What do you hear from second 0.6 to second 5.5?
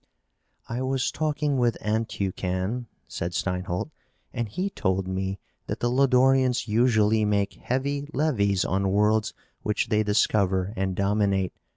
"I was talking with Anteucan," said Steinholt, "and he told me